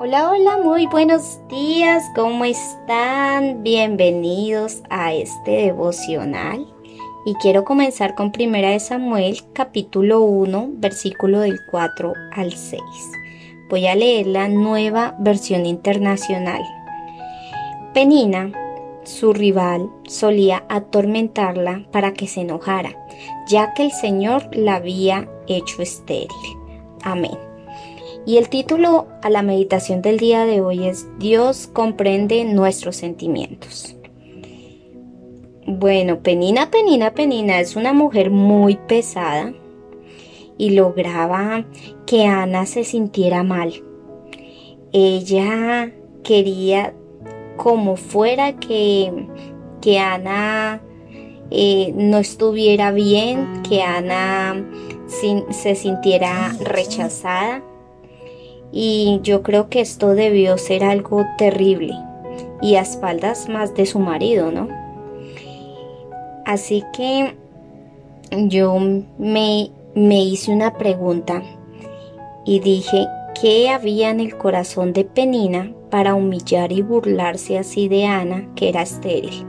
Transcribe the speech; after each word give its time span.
Hola, 0.00 0.30
hola, 0.30 0.58
muy 0.58 0.86
buenos 0.86 1.40
días, 1.48 2.04
¿cómo 2.14 2.44
están? 2.44 3.64
Bienvenidos 3.64 4.84
a 4.90 5.12
este 5.12 5.50
devocional. 5.50 6.72
Y 7.26 7.34
quiero 7.42 7.64
comenzar 7.64 8.14
con 8.14 8.30
Primera 8.30 8.70
de 8.70 8.78
Samuel, 8.78 9.40
capítulo 9.52 10.20
1, 10.20 10.68
versículo 10.74 11.40
del 11.40 11.58
4 11.72 12.12
al 12.30 12.52
6. 12.52 12.80
Voy 13.68 13.88
a 13.88 13.96
leer 13.96 14.28
la 14.28 14.46
nueva 14.46 15.16
versión 15.18 15.66
internacional. 15.66 16.62
Penina, 17.92 18.52
su 19.02 19.32
rival, 19.32 19.90
solía 20.06 20.64
atormentarla 20.68 21.88
para 21.90 22.12
que 22.12 22.28
se 22.28 22.42
enojara, 22.42 22.94
ya 23.48 23.74
que 23.74 23.82
el 23.82 23.90
Señor 23.90 24.48
la 24.52 24.76
había 24.76 25.28
hecho 25.48 25.82
estéril. 25.82 26.28
Amén. 27.02 27.47
Y 28.26 28.36
el 28.36 28.48
título 28.48 29.06
a 29.22 29.30
la 29.30 29.42
meditación 29.42 30.02
del 30.02 30.18
día 30.18 30.44
de 30.44 30.60
hoy 30.60 30.86
es 30.86 31.06
Dios 31.18 31.66
comprende 31.72 32.44
nuestros 32.44 32.96
sentimientos. 32.96 33.96
Bueno, 35.66 36.20
Penina, 36.20 36.70
Penina, 36.70 37.12
Penina 37.12 37.60
es 37.60 37.76
una 37.76 37.92
mujer 37.92 38.30
muy 38.30 38.76
pesada 38.76 39.52
y 40.56 40.70
lograba 40.70 41.66
que 42.06 42.24
Ana 42.24 42.66
se 42.66 42.84
sintiera 42.84 43.42
mal. 43.42 43.74
Ella 44.92 45.92
quería 46.24 46.94
como 47.56 47.96
fuera 47.96 48.56
que, 48.56 49.12
que 49.80 49.98
Ana 49.98 50.82
eh, 51.50 51.92
no 51.94 52.18
estuviera 52.18 52.92
bien, 52.92 53.62
que 53.62 53.82
Ana 53.82 54.66
se 55.06 55.74
sintiera 55.74 56.54
rechazada 56.60 57.62
y 58.72 59.20
yo 59.22 59.42
creo 59.42 59.68
que 59.68 59.80
esto 59.80 60.14
debió 60.14 60.58
ser 60.58 60.84
algo 60.84 61.24
terrible 61.36 61.94
y 62.60 62.74
a 62.74 62.82
espaldas 62.82 63.48
más 63.48 63.74
de 63.74 63.86
su 63.86 63.98
marido, 63.98 64.50
¿no? 64.50 64.68
Así 66.44 66.82
que 66.96 67.34
yo 68.30 68.78
me, 69.18 69.70
me 69.94 70.22
hice 70.22 70.52
una 70.52 70.74
pregunta 70.74 71.42
y 72.44 72.60
dije, 72.60 73.06
¿qué 73.40 73.68
había 73.70 74.10
en 74.10 74.20
el 74.20 74.36
corazón 74.36 74.92
de 74.92 75.04
Penina 75.04 75.72
para 75.90 76.14
humillar 76.14 76.72
y 76.72 76.82
burlarse 76.82 77.58
así 77.58 77.88
de 77.88 78.06
Ana, 78.06 78.48
que 78.54 78.68
era 78.68 78.82
estéril? 78.82 79.46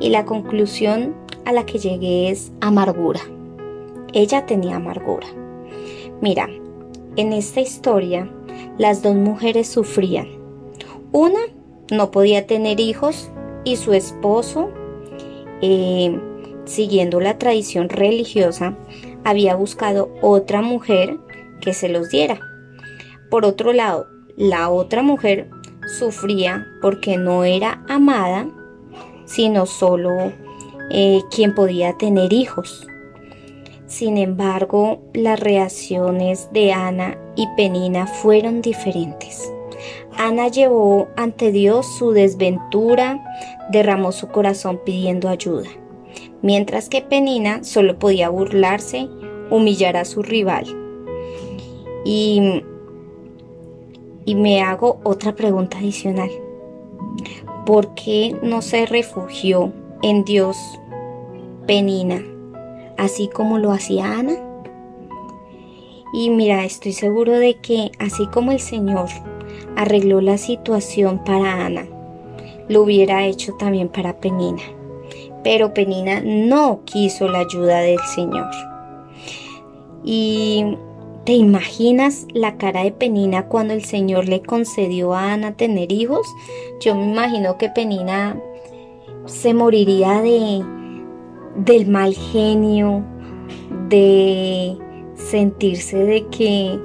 Y 0.00 0.10
la 0.10 0.24
conclusión 0.24 1.14
a 1.44 1.52
la 1.52 1.64
que 1.64 1.78
llegué 1.78 2.30
es 2.30 2.52
amargura. 2.60 3.20
Ella 4.12 4.46
tenía 4.46 4.76
amargura. 4.76 5.26
Mira, 6.20 6.48
en 7.16 7.32
esta 7.32 7.60
historia 7.60 8.30
las 8.78 9.02
dos 9.02 9.14
mujeres 9.14 9.68
sufrían. 9.68 10.28
Una 11.12 11.40
no 11.90 12.10
podía 12.10 12.46
tener 12.46 12.80
hijos 12.80 13.30
y 13.64 13.76
su 13.76 13.92
esposo, 13.92 14.70
eh, 15.60 16.18
siguiendo 16.64 17.20
la 17.20 17.38
tradición 17.38 17.88
religiosa, 17.88 18.76
había 19.24 19.56
buscado 19.56 20.10
otra 20.22 20.62
mujer 20.62 21.18
que 21.60 21.74
se 21.74 21.88
los 21.88 22.08
diera. 22.10 22.40
Por 23.30 23.44
otro 23.44 23.72
lado, 23.72 24.06
la 24.36 24.70
otra 24.70 25.02
mujer 25.02 25.50
sufría 25.98 26.66
porque 26.80 27.16
no 27.16 27.44
era 27.44 27.82
amada, 27.88 28.46
sino 29.24 29.66
solo 29.66 30.32
eh, 30.90 31.20
quien 31.30 31.54
podía 31.54 31.94
tener 31.98 32.32
hijos. 32.32 32.86
Sin 33.88 34.18
embargo, 34.18 35.00
las 35.14 35.40
reacciones 35.40 36.50
de 36.52 36.72
Ana 36.72 37.16
y 37.36 37.48
Penina 37.56 38.06
fueron 38.06 38.60
diferentes. 38.60 39.50
Ana 40.14 40.48
llevó 40.48 41.08
ante 41.16 41.52
Dios 41.52 41.86
su 41.98 42.10
desventura, 42.10 43.24
derramó 43.70 44.12
su 44.12 44.28
corazón 44.28 44.78
pidiendo 44.84 45.30
ayuda, 45.30 45.70
mientras 46.42 46.90
que 46.90 47.00
Penina 47.00 47.64
solo 47.64 47.98
podía 47.98 48.28
burlarse, 48.28 49.08
humillar 49.48 49.96
a 49.96 50.04
su 50.04 50.22
rival. 50.22 50.66
Y, 52.04 52.62
y 54.26 54.34
me 54.34 54.60
hago 54.60 55.00
otra 55.02 55.34
pregunta 55.34 55.78
adicional. 55.78 56.30
¿Por 57.64 57.94
qué 57.94 58.36
no 58.42 58.60
se 58.60 58.84
refugió 58.84 59.72
en 60.02 60.24
Dios 60.24 60.58
Penina? 61.66 62.22
Así 62.98 63.28
como 63.28 63.58
lo 63.58 63.72
hacía 63.72 64.18
Ana. 64.18 64.34
Y 66.12 66.30
mira, 66.30 66.64
estoy 66.64 66.92
seguro 66.92 67.32
de 67.32 67.54
que 67.54 67.90
así 67.98 68.26
como 68.26 68.52
el 68.52 68.60
Señor 68.60 69.08
arregló 69.76 70.20
la 70.20 70.38
situación 70.38 71.22
para 71.24 71.66
Ana, 71.66 71.86
lo 72.68 72.82
hubiera 72.82 73.24
hecho 73.26 73.54
también 73.54 73.88
para 73.88 74.20
Penina. 74.20 74.62
Pero 75.42 75.72
Penina 75.72 76.20
no 76.22 76.80
quiso 76.84 77.28
la 77.28 77.40
ayuda 77.40 77.80
del 77.80 78.00
Señor. 78.00 78.50
Y 80.04 80.76
¿Te 81.28 81.34
imaginas 81.34 82.26
la 82.32 82.56
cara 82.56 82.84
de 82.84 82.90
Penina 82.90 83.48
cuando 83.48 83.74
el 83.74 83.84
Señor 83.84 84.30
le 84.30 84.40
concedió 84.40 85.12
a 85.12 85.34
Ana 85.34 85.52
tener 85.52 85.92
hijos? 85.92 86.26
Yo 86.80 86.94
me 86.94 87.04
imagino 87.04 87.58
que 87.58 87.68
Penina 87.68 88.40
se 89.26 89.52
moriría 89.52 90.22
de, 90.22 90.64
del 91.64 91.88
mal 91.88 92.14
genio, 92.14 93.04
de 93.88 94.76
sentirse 95.14 95.96
de 95.96 96.26
que, 96.28 96.78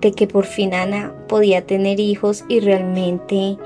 de 0.00 0.12
que 0.12 0.26
por 0.26 0.44
fin 0.44 0.74
Ana 0.74 1.14
podía 1.28 1.66
tener 1.66 2.00
hijos 2.00 2.44
y 2.48 2.60
realmente 2.60 3.56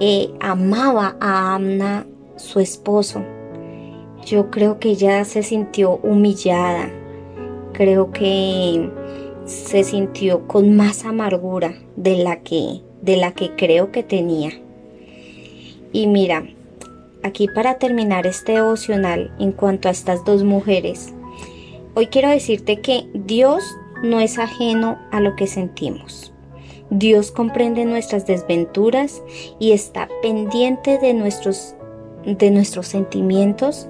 eh, 0.00 0.30
amaba 0.40 1.16
a 1.20 1.54
Amna, 1.54 2.06
su 2.36 2.60
esposo. 2.60 3.22
Yo 4.24 4.50
creo 4.50 4.78
que 4.78 4.90
ella 4.90 5.24
se 5.24 5.42
sintió 5.42 5.96
humillada, 6.02 6.90
creo 7.72 8.12
que 8.12 8.90
se 9.44 9.82
sintió 9.82 10.46
con 10.46 10.76
más 10.76 11.04
amargura 11.04 11.74
de 11.96 12.16
la 12.16 12.42
que, 12.42 12.82
de 13.02 13.16
la 13.16 13.32
que 13.32 13.54
creo 13.56 13.90
que 13.90 14.02
tenía. 14.02 14.50
Y 15.92 16.06
mira, 16.06 16.44
aquí 17.22 17.48
para 17.48 17.78
terminar 17.78 18.26
este 18.26 18.52
devocional 18.52 19.32
en 19.38 19.52
cuanto 19.52 19.88
a 19.88 19.90
estas 19.90 20.24
dos 20.24 20.44
mujeres, 20.44 21.14
hoy 21.94 22.06
quiero 22.06 22.28
decirte 22.28 22.80
que 22.80 23.08
Dios 23.14 23.64
no 24.02 24.20
es 24.20 24.38
ajeno 24.38 24.98
a 25.10 25.20
lo 25.20 25.36
que 25.36 25.46
sentimos. 25.46 26.32
Dios 26.90 27.30
comprende 27.30 27.84
nuestras 27.84 28.26
desventuras 28.26 29.22
y 29.58 29.72
está 29.72 30.08
pendiente 30.22 30.98
de 30.98 31.12
nuestros, 31.12 31.74
de 32.24 32.50
nuestros 32.50 32.86
sentimientos 32.86 33.86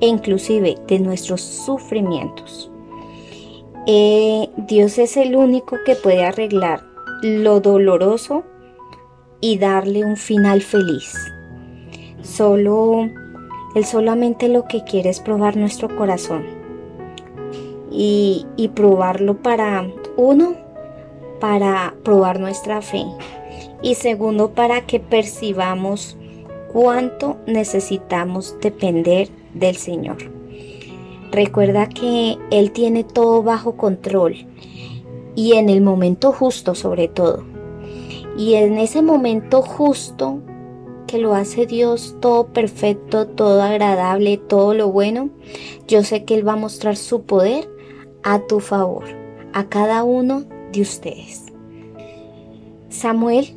e 0.00 0.06
inclusive 0.06 0.76
de 0.86 0.98
nuestros 0.98 1.40
sufrimientos. 1.40 2.70
Eh, 3.86 4.48
Dios 4.56 4.98
es 4.98 5.16
el 5.16 5.36
único 5.36 5.76
que 5.84 5.94
puede 5.94 6.24
arreglar 6.24 6.84
lo 7.22 7.60
doloroso 7.60 8.44
y 9.40 9.58
darle 9.58 10.04
un 10.04 10.16
final 10.16 10.62
feliz. 10.62 11.14
Solo, 12.24 13.08
Él 13.76 13.84
solamente 13.84 14.48
lo 14.48 14.64
que 14.64 14.82
quiere 14.82 15.10
es 15.10 15.20
probar 15.20 15.56
nuestro 15.56 15.94
corazón. 15.94 16.44
Y, 17.92 18.44
y 18.56 18.68
probarlo 18.68 19.36
para, 19.36 19.86
uno, 20.16 20.54
para 21.38 21.94
probar 22.02 22.40
nuestra 22.40 22.82
fe. 22.82 23.04
Y 23.82 23.94
segundo, 23.94 24.50
para 24.50 24.80
que 24.80 24.98
percibamos 24.98 26.16
cuánto 26.72 27.36
necesitamos 27.46 28.56
depender 28.60 29.28
del 29.54 29.76
Señor. 29.76 30.16
Recuerda 31.30 31.88
que 31.88 32.36
Él 32.50 32.72
tiene 32.72 33.04
todo 33.04 33.42
bajo 33.42 33.76
control 33.76 34.46
y 35.34 35.54
en 35.54 35.68
el 35.68 35.80
momento 35.80 36.32
justo 36.32 36.74
sobre 36.74 37.08
todo. 37.08 37.44
Y 38.36 38.54
en 38.54 38.78
ese 38.78 39.02
momento 39.02 39.62
justo 39.62 40.40
lo 41.18 41.34
hace 41.34 41.66
Dios 41.66 42.16
todo 42.20 42.48
perfecto, 42.48 43.26
todo 43.26 43.62
agradable, 43.62 44.36
todo 44.36 44.74
lo 44.74 44.88
bueno, 44.88 45.30
yo 45.88 46.02
sé 46.02 46.24
que 46.24 46.34
Él 46.34 46.46
va 46.46 46.52
a 46.52 46.56
mostrar 46.56 46.96
su 46.96 47.22
poder 47.22 47.68
a 48.22 48.40
tu 48.40 48.60
favor, 48.60 49.04
a 49.52 49.68
cada 49.68 50.04
uno 50.04 50.44
de 50.72 50.80
ustedes. 50.80 51.46
Samuel, 52.88 53.54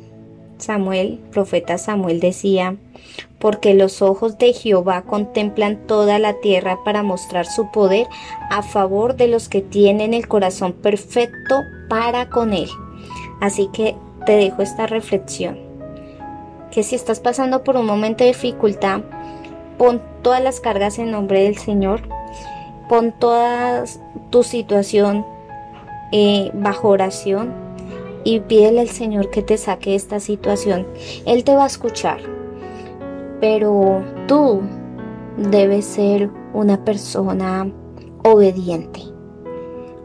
Samuel, 0.58 1.20
profeta 1.30 1.78
Samuel 1.78 2.20
decía, 2.20 2.76
porque 3.38 3.74
los 3.74 4.02
ojos 4.02 4.38
de 4.38 4.52
Jehová 4.52 5.02
contemplan 5.02 5.86
toda 5.86 6.18
la 6.18 6.40
tierra 6.40 6.78
para 6.84 7.02
mostrar 7.02 7.46
su 7.46 7.70
poder 7.70 8.08
a 8.50 8.62
favor 8.62 9.16
de 9.16 9.28
los 9.28 9.48
que 9.48 9.60
tienen 9.60 10.14
el 10.14 10.26
corazón 10.26 10.72
perfecto 10.72 11.62
para 11.88 12.28
con 12.28 12.52
Él. 12.52 12.68
Así 13.40 13.68
que 13.72 13.94
te 14.26 14.32
dejo 14.32 14.62
esta 14.62 14.86
reflexión 14.86 15.67
que 16.70 16.82
si 16.82 16.94
estás 16.94 17.20
pasando 17.20 17.64
por 17.64 17.76
un 17.76 17.86
momento 17.86 18.24
de 18.24 18.28
dificultad, 18.28 19.00
pon 19.78 20.02
todas 20.22 20.42
las 20.42 20.60
cargas 20.60 20.98
en 20.98 21.10
nombre 21.10 21.44
del 21.44 21.56
Señor, 21.56 22.02
pon 22.88 23.12
toda 23.18 23.84
tu 24.30 24.42
situación 24.42 25.24
eh, 26.12 26.50
bajo 26.54 26.88
oración 26.88 27.52
y 28.24 28.40
pídele 28.40 28.80
al 28.80 28.88
Señor 28.88 29.30
que 29.30 29.42
te 29.42 29.56
saque 29.56 29.94
esta 29.94 30.20
situación. 30.20 30.86
Él 31.26 31.44
te 31.44 31.54
va 31.54 31.64
a 31.64 31.68
escuchar, 31.68 32.18
pero 33.40 34.02
tú 34.26 34.62
debes 35.36 35.84
ser 35.84 36.30
una 36.52 36.84
persona 36.84 37.70
obediente. 38.24 39.00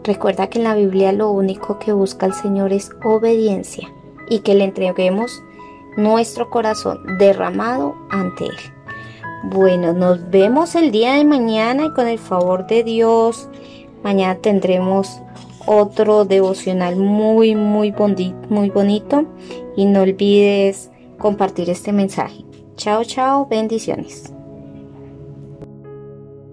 Recuerda 0.04 0.48
que 0.48 0.60
en 0.60 0.66
la 0.66 0.76
Biblia 0.76 1.14
lo 1.14 1.32
único 1.32 1.80
que 1.80 1.94
busca 1.94 2.26
el 2.26 2.34
Señor 2.34 2.74
es 2.74 2.92
obediencia 3.04 3.90
y 4.30 4.40
que 4.40 4.54
le 4.54 4.66
entreguemos 4.66 5.42
nuestro 5.98 6.50
corazón 6.50 7.18
derramado 7.18 7.96
ante 8.10 8.46
Él. 8.46 8.58
Bueno, 9.46 9.94
nos 9.94 10.30
vemos 10.30 10.76
el 10.76 10.92
día 10.92 11.14
de 11.14 11.26
mañana 11.26 11.86
y 11.86 11.94
con 11.94 12.08
el 12.08 12.20
favor 12.20 12.66
de 12.68 12.84
Dios, 12.84 13.50
mañana 14.04 14.36
tendremos 14.36 15.22
otro 15.66 16.26
devocional 16.26 16.96
muy, 16.96 17.56
muy, 17.56 17.94
muy 18.50 18.70
bonito 18.70 19.26
y 19.76 19.86
no 19.86 20.02
olvides 20.02 20.92
compartir 21.18 21.70
este 21.70 21.92
mensaje. 21.92 22.44
Chao, 22.76 23.04
chao, 23.04 23.48
bendiciones. 23.48 24.34